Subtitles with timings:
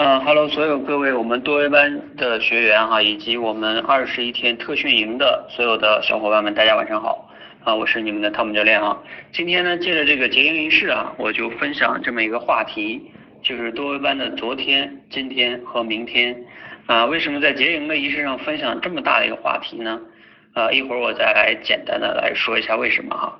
[0.00, 7.28] 嗯哈喽，所有各位我们多维班的学员哈，以及我们二十一天特训营的所有的小伙伴们，大家晚上好
[7.64, 8.96] 啊，我是你们的汤姆教练啊。
[9.32, 13.10] 今天呢，借着这个结营仪式啊，我就分享这么一个话题，
[13.42, 16.44] 就是多维班的昨天、今天和明天
[16.86, 17.04] 啊。
[17.04, 20.00] 为什么在结营的仪式上分享这么大的一个话题呢？
[20.52, 23.36] 啊，一会儿我再来简单的来说一下为什么哈。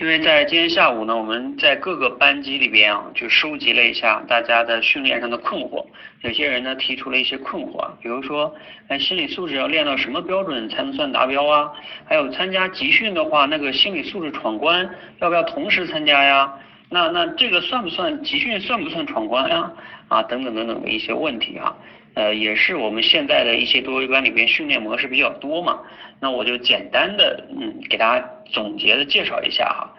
[0.00, 5.84] 因为在今天下午呢，我们在各个班级里边啊，就收集了一下大家的训练上的困惑。
[6.20, 8.54] 有些人呢提出了一些困惑，比如说，
[8.86, 11.72] 哎，心理素质要练到什么标准才能算达标啊？
[12.04, 16.54] 还有参加集训的话，那个心理素质闯关要不要同时参加呀？
[16.90, 18.60] 那那这个算不算集训？
[18.60, 19.68] 算不算闯关呀？
[20.06, 21.76] 啊，等等等等的一些问题啊。
[22.14, 25.80] 呃，也是我们现在的一些多维班里边训练模式比较多嘛。
[26.20, 29.94] 那我就简单的嗯给大家总结的介绍一下哈，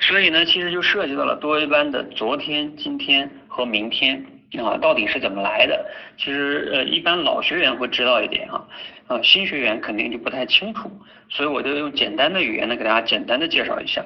[0.00, 4.24] 所以呢其实就涉及到了多维班的昨天、今天和明天
[4.58, 5.86] 啊到底是怎么来的？
[6.16, 8.66] 其实呃一般老学员会知道一点啊，
[9.06, 10.90] 啊新学员肯定就不太清楚，
[11.28, 14.04] 所以我就用简单的语言呢给大家简单的介绍一下。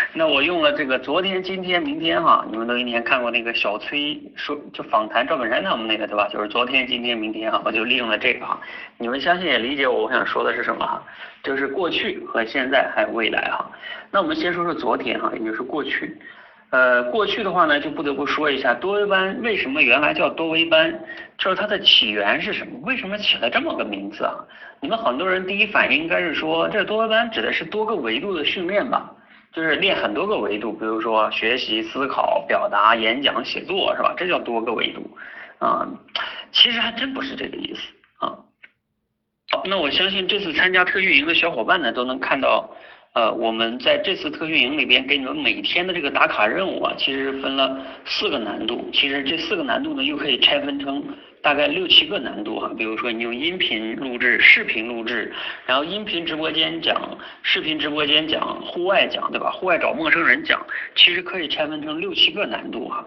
[0.12, 6.28] 那我用了这个昨天、今天、明天哈，你们都应该看过那个小崔说就访谈赵本山他们那个对吧？
[6.32, 8.60] 就是昨天、今天、明天哈，我就利用了这个哈。
[8.98, 11.02] 你们相信也理解我我想说的是什么哈？
[11.42, 13.70] 就是过去和现在还有未来哈。
[14.10, 16.16] 那我们先说说昨天哈，也就是过去。
[16.70, 20.92] 呃，过去的话呢，就不得不说一下多维班为什么原来叫多维班，
[21.38, 22.78] 就是它的起源是什么？
[22.82, 24.34] 为什么起了这么个名字啊？
[24.80, 29.10] 你们很多人第一反应应该是说，这多维班指的是多个维度的训练吧？
[29.52, 34.14] 就是练很多个维度，比如说学习、思考、表达、演讲、写作，是吧？
[34.16, 35.16] 这叫多个维度
[35.58, 35.88] 啊。
[36.52, 37.80] 其实还真不是这个意思
[38.18, 38.38] 啊。
[39.50, 42.70] 好，那我相信这次参加特训营的小伙伴呢，都能看到，
[43.18, 48.88] 呃，我们在这次特训营里边给你们每天的这个打卡任务啊，其实分了四个难度。
[48.92, 51.02] 其实这四个难度呢，又可以拆分成。
[51.42, 55.32] 大概六七个难度哈，比如说你用音频录制、视频录制，
[55.66, 59.50] 然后音频直播间讲、视频直播间讲、户外讲，对吧？
[59.50, 63.04] 户外找陌生人讲，其实可以拆分成六七个难度哈。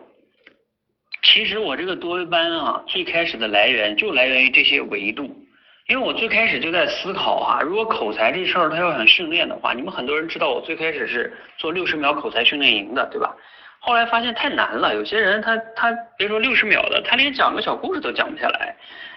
[1.24, 5.41] 其实我这个多维班啊，最开始的来源就来源于这些维度，
[5.88, 13.36] 因为我最开始就在思考啊，如果口才这事儿他要想训练的话，你们很多人知道我最开始是做六十秒口才训练营的，对吧？
[13.80, 18.76] 后来发现太难了，有些人他他别说六十秒的，他连讲个小故事都讲不下来。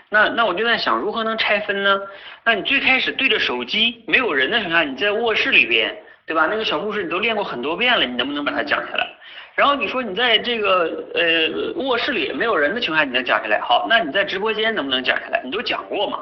[0.08, 2.00] 那那我就在想，如何能拆分呢？
[2.44, 5.94] 那你最开始对着手机没有人的情况下，你在卧室里边，
[6.26, 6.46] 对吧？
[6.50, 9.06] 那个小故事你都练过很多遍了，你能不能把它讲下来？
[9.54, 13.60] 然后你说你在这个呃卧室里没有人的情况下你能讲下来？
[13.60, 15.42] 好，那你在直播间能不能讲下来？
[15.44, 16.20] 你都讲过嘛？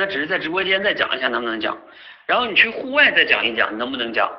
[0.00, 1.76] 那只是在直播间再讲一下能不能讲？
[2.24, 4.30] 然后你去户外再讲一讲，能不能讲？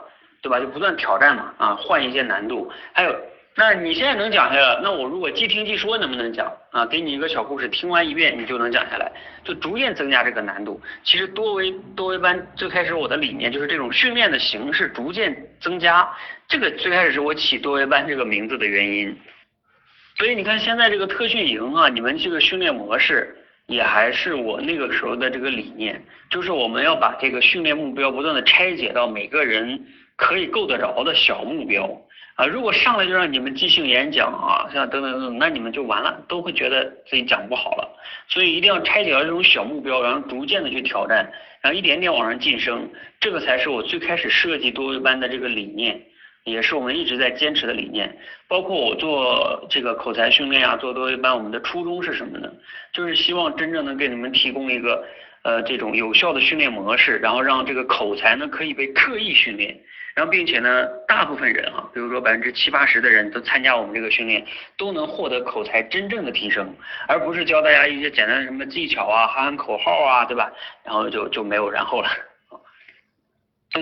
[0.41, 0.59] 对吧？
[0.59, 3.16] 就不断挑战嘛，啊，换一些难度，还有。
[3.53, 6.83] 那你现在能讲下来，那我如果即听即说能不能讲啊？
[6.85, 9.11] 给你一个小故事，听完一遍你就能讲下来，
[9.44, 10.81] 就逐渐增加这个难度。
[11.03, 16.09] 其实多维多维班最开始我的理念就是这种训练的形式逐渐增加，
[16.47, 19.16] 这个最开始是我起多维班这个名字的原因。
[20.17, 23.35] 所以你看现在这个特训营啊，你们这个训练模式
[23.71, 25.99] 也还是我那个时候的这个理念，
[26.29, 29.81] 就是我们要把这个训练目标不断的拆解到每个人
[30.15, 31.89] 可以够得着的小目标。
[32.35, 37.87] 啊，如果上来就让你们即兴演讲啊，像等等等等，那你们就完了，都会觉得自己讲不好了。
[38.27, 41.29] 所以一定要拆解到这种小目标，然后逐渐的去挑战，
[41.61, 42.89] 然后一点点往上晋升，
[43.19, 46.01] 这个才是我最开始设计多维班的这个理念，
[46.44, 48.18] 也是我们一直在坚持的理念。
[48.47, 52.52] 包括我做这个口才训练啊，做多维班，我们的初衷是什么呢？
[52.94, 55.06] 就是希望真正能给你们提供一个
[55.44, 59.79] 呃这种有效的训练模式，然后让这个口才呢可以被刻意训练。
[60.13, 66.75] 然后，并且呢，大部分人哈，比如说百分之七八十的人都参加我们这个训练，都能获得口才真正的提升，
[67.08, 70.52] 而不是教大家一些简单的什么技巧啊、喊喊口号啊，对吧？
[70.84, 72.09] 然后就就没有然后了。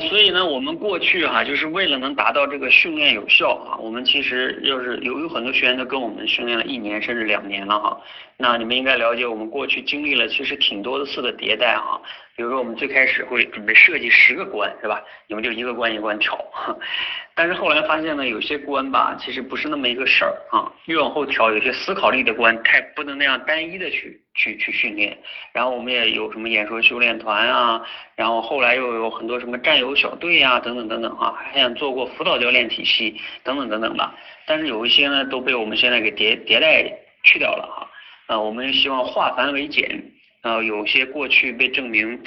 [0.07, 7.99] 所以呢，我们过去哈，就是为了能达到这个训练有效啊，我们其实就是有有很多学员都跟我们训练了一年甚至两年了哈，
[8.37, 11.97] 那你们应该了解，我们过去经历了其实挺多次的迭代啊。
[12.39, 15.03] 比如说我们最开始会准备设计十个关，是吧？
[15.27, 16.39] 你们就一个关一个关调。
[17.35, 20.71] 但是后来发现呢，有些关吧，其实不是那么一个事儿啊。
[20.85, 25.17] 越往后调，有些思考力的关，太不能那样单一的去去去训练。
[25.51, 34.15] 然后我们也有什么演说修炼团啊，然后后来又有很多什么战友小队啊，等等等等啊，还想做过辅导教练体系等等等等吧。
[34.47, 36.89] 但是有一些呢，都被我们现在给迭迭代
[37.23, 37.91] 去掉了哈。
[38.27, 40.13] 呃，我们希望化繁为简。
[40.41, 42.21] 啊，有些过去被证明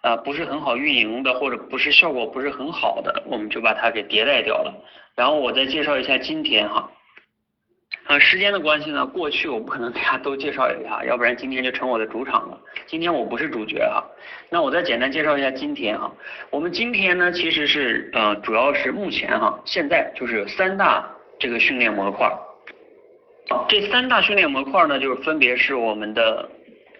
[0.00, 4.72] 啊不是很好运营的，或者不是效果不是很好的，我们就把它给迭代掉了。
[5.14, 6.90] 然后我再介绍一下今天哈，
[8.06, 12.58] 呃，时间的关系呢，过去我不可能给大家都介绍一下，要不然今天就成我的主场了。
[12.86, 14.02] 今天我不是主角哈，
[14.48, 16.10] 那我再简单介绍一下今天哈。
[16.48, 21.06] 我们今天呢，其实是呃，主要是目前哈，现在就是三大
[21.38, 22.26] 这个训练模块。
[23.68, 26.48] 这三大训练模块呢，就是分别是我们的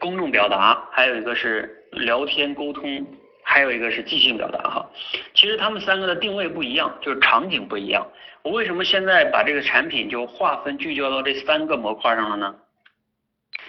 [0.00, 3.06] 公众表达，还有一个是聊天沟通，
[3.44, 4.90] 还有一个是即兴表达哈。
[5.34, 8.04] 其实他们三个的定位不一样，就是场景不一样。
[8.42, 12.54] 我为什么现在把这个产品就划分聚焦到这三个模块上了呢？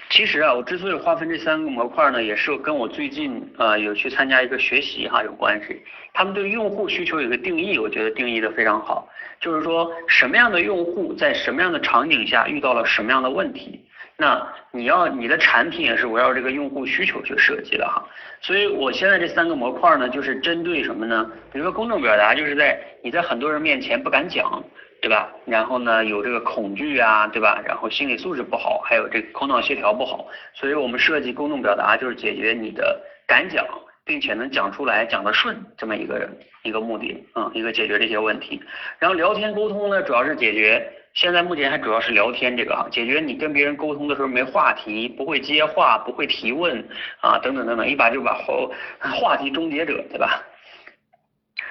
[0.10, 5.82] 其实啊，我之所以划分这三个模块呢，也是跟我最近呃有去参加一个学习哈有关系。
[6.14, 9.08] 他们对用户需求有个定义，我觉得定义的非常好，
[9.40, 13.86] 就是说什么样的用户在什么样的场景下遇到了什么样的问题。
[14.22, 18.08] 那你要你的产品也是围绕这个用户需求去设计的哈，
[18.40, 21.28] 所以我现在这三个模块呢，就是针对什么呢？
[21.52, 24.64] 比如说公众表达，就是在你在很多人面前不敢讲，
[25.02, 25.28] 对吧？
[25.48, 27.60] 然后呢有这个恐惧啊，对吧？
[27.66, 33.66] 然后心理素质不好，还有这个口脑协调不好，所以我们设计公众表达就是解决你的敢讲，
[34.06, 36.30] 并且能讲出来讲得顺这么一个
[36.62, 38.62] 一个目的，嗯，一个解决这些问题。
[39.00, 40.88] 然后聊天沟通呢，主要是解决。
[41.14, 46.88] 现在目前还主要是聊天这个哈，解决你跟别人沟通的时候没话题，不会接话，不会提问
[47.20, 50.42] 啊，等等等等，一把就把后话题终结者，对吧？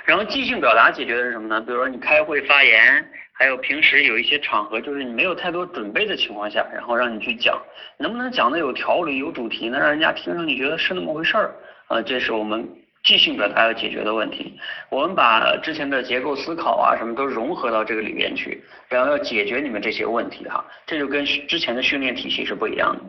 [0.05, 1.61] 然后即兴表达解决的是什么呢？
[1.61, 7.59] 比如说你开会发言，还有平时有一些场合，就是你没有太多准备的情况下，然后让你去讲，
[7.99, 9.79] 能不能讲的有条理、有主题呢？
[9.79, 11.55] 让人家听上去觉得是那么回事儿
[11.87, 12.69] 啊，这是我们。
[13.11, 14.55] 即兴表达要解决的问题，
[14.89, 23.03] 我们把之前的结构思考啊什么都融合到这个里面去，然后要解决你们这些问题哈，这就跟之前的训练体系是不一样的。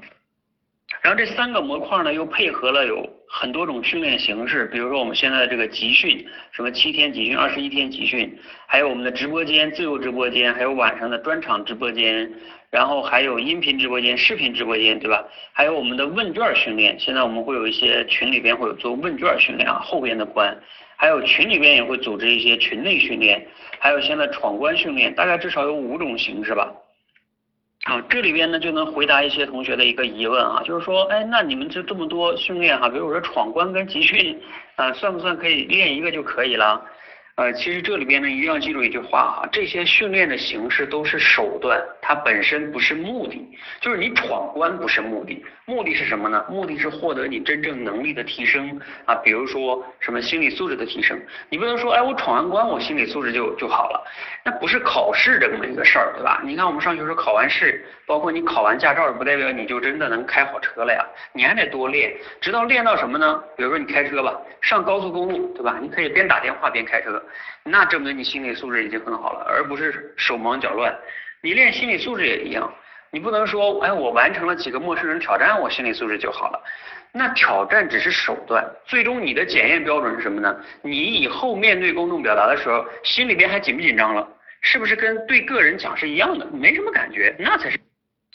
[1.03, 12.33] 然后这三个模块呢又配合了有很多种训练形式，比如说我们现在的这个集训，什么七天集训、二十一天集训，还有我们的直播间、自由直播间，还有晚上的专场直播间。
[12.71, 15.23] 然后还有音频直播间、视频直播间，对吧？
[15.51, 20.57] 还有我们的问卷训练，现在我们会有一些群里边会有做问卷训练啊，后边的关，
[20.95, 23.45] 还有群里边也会组织一些群内训练，
[23.77, 26.71] 还有现在闯关训练，大概至少有五种形式吧。
[27.83, 34.39] 啊，这里边呢就能回答一些同学的一个疑问啊，就是说，哎，那你们就这么多训练哈，比如说闯关跟集训，
[34.75, 36.81] 啊，算不算可以练一个就可以了？
[37.36, 43.57] 呃，其实这里边呢，一定要记住一句话哈，这些训练的形式都是手段，它本身不是目的。
[43.80, 46.45] 就是你闯关不是目的，目的是什么呢？
[46.50, 51.19] 目的是获得你真正能力的提升啊，比如说什么心理素质的提升。
[51.50, 54.04] 你不能说，哎，我闯完关，我心理素质就就好了，
[54.44, 56.42] 那不是考试这么一个事儿，对吧？
[56.44, 61.04] 你看我们上学时候考完试，包括你考完驾照，不代表你就真的能开好车了呀，
[61.34, 63.42] 你还得多练，直到练到什么呢？
[63.56, 65.80] 比如说你开车吧，上高速公路，对吧？
[65.81, 67.20] 你可以边打电话边开车。
[67.63, 70.95] 那证明你心理素质已经很好了，而不是手忙脚乱。
[71.41, 72.73] 你练心理素质也一样，
[73.12, 76.63] 你不能说，哎，我完成了几个陌生人挑战，我心理素质就好了。
[77.13, 80.56] 那挑战只是手段，最终你的检验标准是什么呢？
[80.81, 84.27] 你以后面对公众表达的时候，心里边还紧不紧张了？
[84.62, 86.45] 是不是跟对个人讲是一样的？
[86.53, 87.79] 没什么感觉，那才是。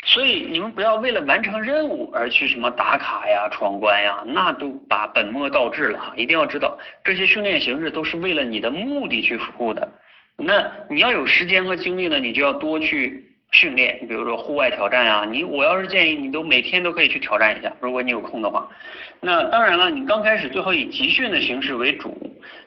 [0.08, 6.12] 所以你们不要为了完成任务而去什么打卡呀、 闯关呀，那都把本末倒置了哈！
[6.16, 9.86] 一定要知道，这些训练形式都是为了你的目的去服务的。
[10.36, 13.98] 那你要有时间和精力呢，你就要多去训练。
[14.06, 18.68] 比如说户外挑战呀，你我要是建议你都每天都可以去挑战一下，如果你有空的话。
[19.20, 22.16] 那当然了，你刚开始最好以集训的形式为主，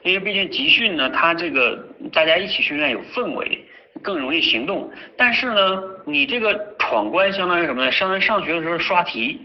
[0.02, 3.64] 因为毕竟集训呢，它这个大家一起训练有氛围。
[4.02, 7.92] 更容易行动，但是呢，你这个闯关相当于什么呢？
[7.92, 9.40] 相当于上学的时候刷题，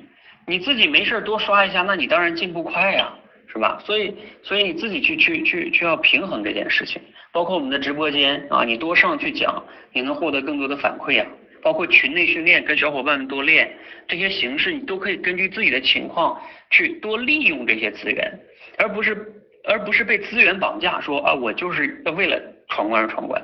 [0.48, 3.14] 你自己没事多刷一下，那你当然进步快呀，
[3.48, 3.80] 是吧？
[3.86, 7.02] 所以，所以你自己去去去去要平衡这件事情。
[7.32, 11.28] 包括我们的直播间啊，你多上去讲，你能获得更多的反馈啊。
[11.62, 13.76] 包括群内训练，跟小伙伴们多练，
[14.08, 18.40] 这些形式你都可以根据自己的情况去多利用这些资源，
[18.78, 19.18] 而不是
[19.64, 23.42] 而不是被资源绑架，说啊，我就是为了闯关而闯关。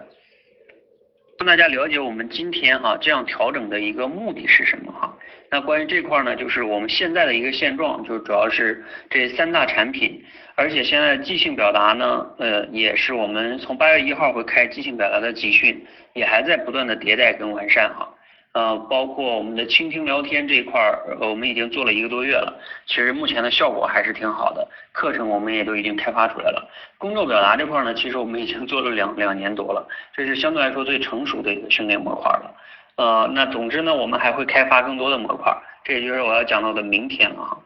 [1.41, 5.11] 让大家了解我们今天哈这样调整的一个目的是什么哈？
[5.49, 15.83] 那关于这块呢，就是我们现在的一个现状，就主要是这三大产品，而且现在即兴表达呢，呃，也是我们从八月一号会开即兴表达的集训，
[16.13, 18.07] 也还在不断的迭代跟完善哈。
[18.53, 22.53] 呃，包括我们的倾听聊天这一块儿，我们已经做了一个多月了，
[22.85, 24.67] 其实目前的效果还是挺好的。
[24.91, 26.69] 课程我们也都已经开发出来了。
[26.97, 32.55] 公众表达这块呢，其实我们已经做了两两年多了，这是相对来说最成熟的一个训练模块了。
[32.97, 35.55] 呃，那总之呢，我们还会开发更多的模块，
[35.85, 37.57] 这也就是我要讲到的明天了哈。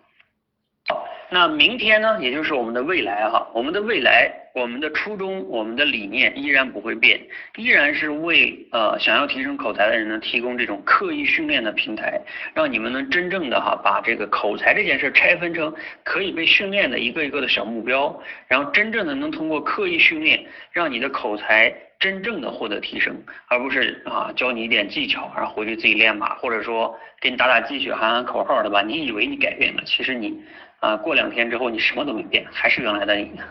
[1.35, 7.19] 那明天呢，也就是我们的未来哈，我们的未来，我们的初衷，我们的理念依然不会变，
[7.57, 12.17] 依然是为呃想要提升口才的人呢提供这种刻意训练的平台，
[12.53, 15.75] 让你们能真正的哈把这个口才这件事拆分成
[16.05, 23.13] 可以被训练的一个一个的小目标，然后真正的能通过刻意训练，让你的口才真正的获得提升，
[23.49, 28.81] 而不是啊教你一点技巧，然后回去自己练吧，或者说给你打打鸡血喊喊口号对吧？
[28.81, 30.41] 你以为你改变了，其实你。
[30.85, 33.43] 啊，过两天之后你什么都没变，还是原来的你呢。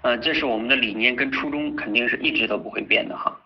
[0.00, 3.38] 呃，这是我们的理念跟初衷，肯定是一直都不会变的哈。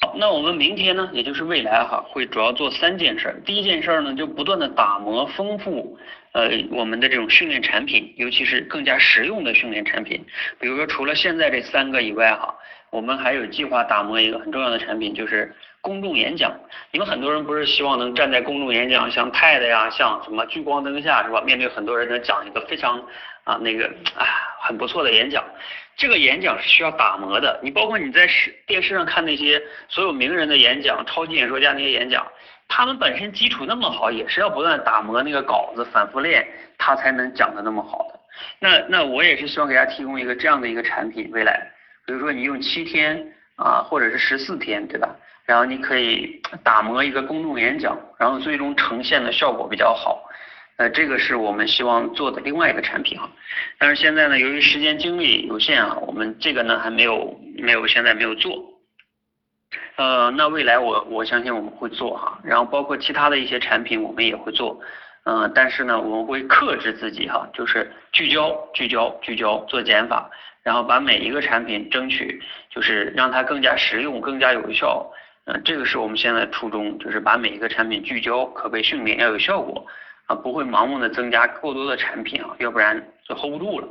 [0.00, 3.40] 好，那我们明天呢，也就是未来哈，会主要做三件事。
[3.46, 5.96] 第一件事呢，就不断的打磨丰富
[6.32, 10.26] 呃我们的这种训练产品，尤其是更加实用的训练产品。
[10.58, 12.52] 比如说除了现在这三个以外哈，
[12.90, 15.54] 我们还有计划打磨一个很重要的产品，就是。
[15.86, 16.52] 公众演讲，
[16.90, 21.40] 你们很多人不是希望能站在公众演讲，像 TED 呀，像什么聚光灯下是吧？
[21.42, 23.00] 面对很多人能讲一个非常
[23.44, 24.26] 啊那个啊
[24.62, 25.44] 很不错的演讲。
[25.96, 27.60] 这个演讲是需要打磨的。
[27.62, 32.26] 你包括你在视电视上看那些所有名人的演讲、超级演说家那些演讲，
[32.66, 36.44] 他们本身基础那么好，也是要不断打磨那个稿子，反复练，
[36.78, 38.18] 他才能讲的那么好的。
[38.58, 41.70] 那那我也是希望给大家提供一个这样的一个产品，未来，
[42.04, 45.14] 比如说你用七天啊，或者是十四天，对吧？
[45.46, 50.22] 然后你可以打磨一个公众演讲，然后最终呈现的效果比较好。
[50.76, 53.30] 呃，这个是我们希望做的另外一个产品哈。
[53.78, 58.62] 但是现在呢，由于时间精力有限啊，我们这个呢还没有没有现在没有做。
[59.96, 64.78] 呃，那未来我我相信我们会做哈，然后包括其他的一些产品我们也会做。
[65.24, 70.28] 嗯，但是呢我们会克制自己哈，就是聚焦聚焦聚焦做减法，
[70.62, 75.10] 然后把每一个产品争取就是让它更加实用更加有效。
[75.46, 79.86] 嗯，这个是我们现在初衷，就是把每一个产品聚焦，可被训练，要有效果
[80.26, 83.86] 啊，不会盲目的增加过多的产品啊，要不然就 hold 不住了。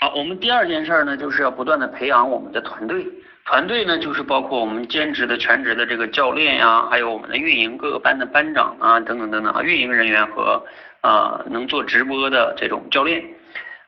[0.00, 3.06] 好，我们第二件事呢，就是要不断的培养我们的团队，
[3.44, 10.60] 团队呢就是包括我们兼职的、全职的这个教练呀，还有我们的运营各个班的班长啊，等等等等啊，运营人员和
[11.00, 13.24] 啊能做直播的这种教练。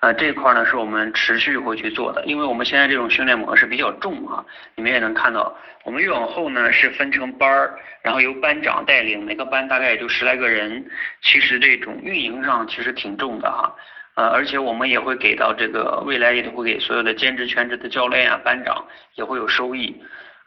[0.00, 4.42] 啊，这块呢是我们持续会去做的，因为我们现在这种训练模式比较重啊，
[4.74, 5.54] 你们也能看到，
[5.84, 10.82] 我们越往后呢是分成班儿，然后由班长带领，每个班大概也就十来个人，
[11.20, 13.74] 其实这种运营上其实挺重的哈，
[14.14, 18.82] 呃，而且我们也会给到这个未来也会给所有的兼职全职的教练啊班长
[19.16, 19.94] 也会有收益，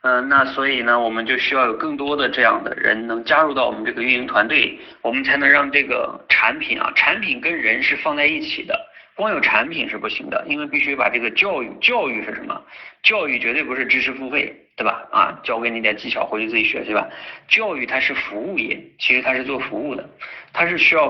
[0.01, 8.89] 嗯，那所以呢我们就需要有更多的这样的人能加入到我们这个运营团队，我们才能让这个产品啊，产品跟人是放在一起的。
[9.15, 12.60] 光有产品是不行的，因为必须把这个教育，教育是什么？
[13.03, 15.08] 教育绝对不是知识付费，对吧？
[15.12, 17.08] 啊，教给你点技巧，回去自己学去吧。
[17.48, 20.10] 教育它是服务业，其实它是做服务的，
[20.51, 21.08] 它是需要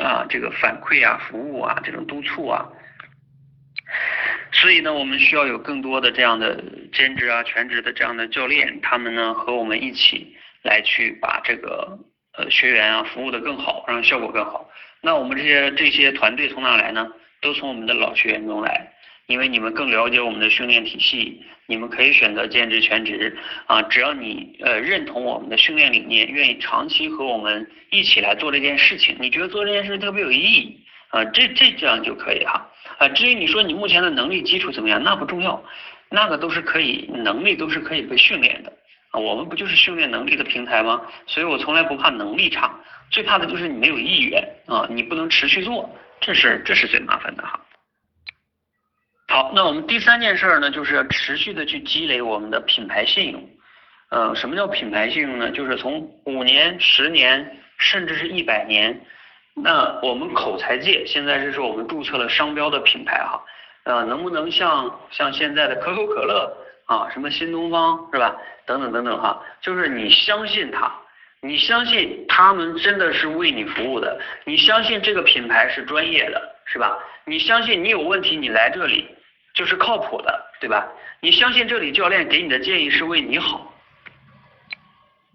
[0.00, 2.66] 啊这个反馈啊、服务啊、这种督促啊。
[4.50, 6.60] 所以呢，我们需要有更多的这样的
[6.92, 11.98] 兼职啊、全职的这样的教练，他们呢和我们一起来去把这个
[12.36, 14.68] 呃学员啊服务的更好，让效果更好。
[15.00, 17.06] 那我们这些这些团队从哪来呢？
[17.44, 18.90] 都从我们的老学员中来，
[19.26, 23.36] 因为你们更了解我们的训练体系，你们可以选择兼职全职
[23.66, 33.08] 啊，只要你呃认同我们的训练理念，愿意长期和我们一起来做这件事情，你觉得做这件事特别有意义啊，这这这样就可以哈啊。
[33.10, 35.62] 至于你说你目前的能力基础怎么样，那不重要，
[36.08, 38.72] 那个都是可以，能力都是可以被训练的
[39.10, 39.20] 啊。
[39.20, 41.02] 我们不就是训练能力的平台吗？
[41.26, 42.74] 所以我从来不怕能力差，
[43.10, 45.94] 最怕的就是你没有意愿啊，你不能持续做。
[46.24, 47.60] 这是这是最麻烦的哈。
[49.28, 53.50] 好，那我们第三件事呢，就是要持续的去积累我们的品牌信用。
[54.10, 55.50] 呃，什么叫品牌信用呢？
[55.50, 58.98] 就是从五年、十年，甚至是一百年。
[59.54, 63.44] 那我们口才界现在是说我们注册了商标的品牌哈。
[63.84, 68.34] 呃，能不能像像现在的可口可乐啊，什么新东方是吧？
[68.64, 70.90] 等等等等哈，就是你相信它。
[71.44, 76.98] 你相信他们真的是为你服务的，你相信这个品牌是专业的，是吧？
[77.26, 79.06] 你相信你有问题你来这里
[79.52, 80.88] 就是靠谱的，对吧？
[81.20, 83.74] 你相信这里教练给你的建议是为你好，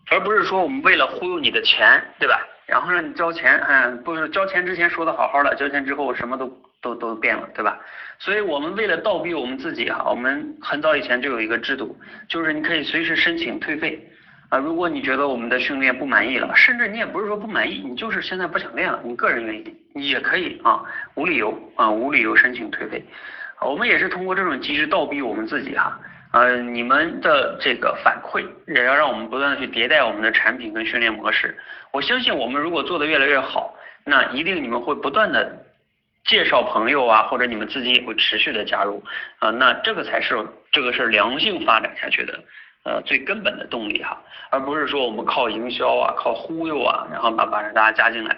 [0.09, 2.41] 而不是说我们为了忽悠你的钱，对吧？
[2.65, 6.51] 然后让你交钱，嗯，不是交钱之前说的好好的，交钱之后什么都
[6.81, 7.79] 都都变了，对吧？
[8.17, 11.95] 所以我们为了倒逼我们自己哈，我们很早以前就有一个制度，
[12.27, 14.03] 就是你可以随时申请退费。
[14.50, 23.03] 啊，如果你觉得我们的训练不满意了，甚至你也不是说不满意，你就是现在不想练了，你个人原因，也可以啊，无理由啊，无理由申请退费。
[23.62, 26.00] 我们也是通过这种机制倒逼我们自己哈，
[26.32, 31.56] 呃，你们的这个反馈也要让我们不断的去迭代我们的产品跟训练模式。
[31.91, 35.63] 我相信我们如果做的越来越好，那一定你们会不断的
[36.25, 39.03] 介绍朋友啊，或者你们自己也会持续的加入
[39.39, 40.36] 啊，那这个才是
[40.72, 42.39] 这个是良性发展下去的
[42.83, 48.36] 呃最根本的动力哈，而不是说我们靠营销啊，靠忽悠啊，然后把把大家加进来。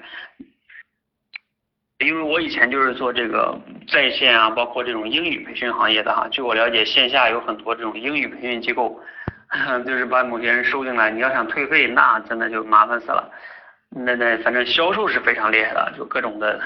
[1.99, 3.55] 因为我以前就是做这个
[3.87, 8.99] 在线啊，包括这种英语培训行业的哈，据我了解，线下有很多这种英语培训机构，
[9.85, 13.31] 就是把某些人收进来，你要想退费，那真的就麻烦死了。
[13.91, 16.59] 那那反正销售是非常厉害的，就各种的，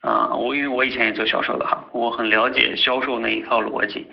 [0.00, 4.10] 啊，我因为我以前也做销售的哈，我很了解销售那一套逻辑。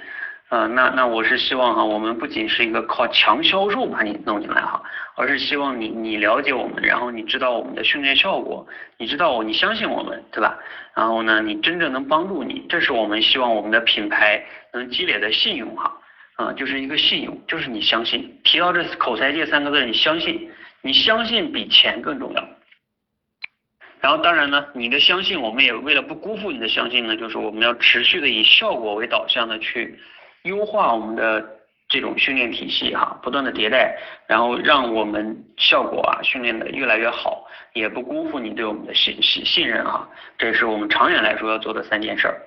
[0.50, 4.82] 啊，那那我是希望哈，我们不仅是一个靠强销售把你弄进来哈，
[5.18, 8.66] 而是希望你你了解我们，然后你知道我们的训练效果，
[8.98, 10.58] 你知道我你相信我们，对吧？
[10.96, 15.94] 然后呢，你真正能帮助你，这是我们希望我们的品牌能积累的信用哈，
[16.38, 18.39] 啊，就是一个信用，就是你相信。
[18.46, 20.50] 提到这口才界三个字，你相信，
[20.82, 22.50] 你相信比钱更重要。
[24.00, 30.00] 然后当然呢，你的相信，我们也为了不辜负你的相信呢，就是我们要持续的以效果为导向的去。
[30.48, 31.46] 优化我们的
[31.88, 33.96] 这种训练体系哈，不断的迭代，
[34.27, 42.42] 然后让我们效果啊训练的越来越好，也不辜负你对我们的信信信任哈，这是我们长远来说要做的三件事儿。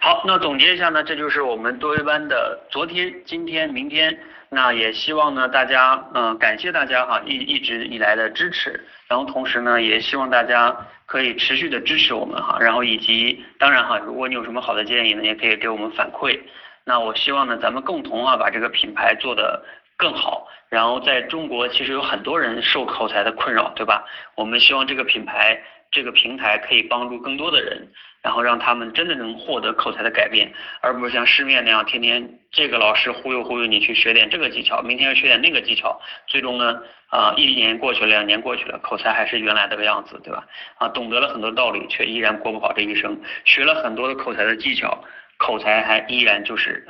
[0.00, 10.76] 好，那总结一下呢，这就是我们多维班的昨天、今天、明天，那也希望呢大家嗯感谢大家哈一一直以来的支持，然后同时呢也希望大家。
[11.10, 16.38] 可以持续的支持我们哈，然后以及当然哈，如果你有什么好的建议呢，也可以给我们反馈。
[16.84, 19.60] 那我希望呢，咱们共同啊把这个品牌做得
[19.96, 20.46] 更好。
[20.68, 24.04] 然后在中国其实有很多人受口才的困扰，对吧？
[24.36, 27.88] 我们希望这个品牌这个平台可以帮助更多的人。
[28.22, 40.46] 然后让他们真的能获得口才的改变，而不是像市面那样天天这个老师忽悠忽悠你去学点这个技巧，明天又学点那个技巧，最终呢啊一年过去了，两年过去了，口才还是原来这个样子，对吧？
[40.76, 45.02] 啊，懂得了很多道理，却依然过不好这一生，学了很多的口才的技巧，
[45.38, 46.86] 口才还依然就是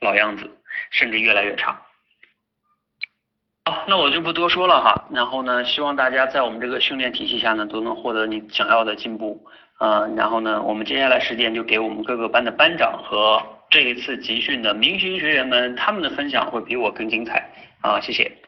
[0.00, 0.50] 老样子，
[0.90, 1.78] 甚至越来越差。
[3.66, 9.46] 好，那我就不多说了哈，然后呢，希望大家在我们这个训练体系下呢，都能获得你想要的进步。
[9.80, 17.48] 嗯，然后呢，我们接下来时间就给我们各个班的班长和这一次集训的明星学员们，他们的分享会比我更精彩
[17.80, 18.39] 啊，谢谢。